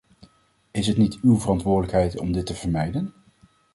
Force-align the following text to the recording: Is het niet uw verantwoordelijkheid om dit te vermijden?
Is 0.71 0.87
het 0.87 0.97
niet 0.97 1.19
uw 1.21 1.39
verantwoordelijkheid 1.39 2.19
om 2.19 2.31
dit 2.31 2.45
te 2.45 2.53
vermijden? 2.55 3.13